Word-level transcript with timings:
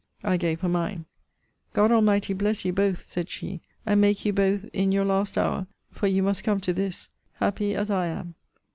I 0.23 0.35
gave 0.37 0.61
her 0.61 0.67
mine. 0.67 1.05
God 1.73 1.91
Almighty 1.91 2.33
bless 2.33 2.65
you 2.65 2.73
both, 2.73 3.01
said 3.01 3.29
she, 3.29 3.61
and 3.85 4.01
make 4.01 4.25
you 4.25 4.33
both 4.33 4.65
in 4.73 4.91
your 4.91 5.05
last 5.05 5.37
hour 5.37 5.67
for 5.91 6.07
you 6.07 6.23
must 6.23 6.43
come 6.43 6.59
to 6.61 6.73
this 6.73 7.11
happy 7.33 7.75
as 7.75 7.91
I 7.91 8.07
am. 8.07 8.33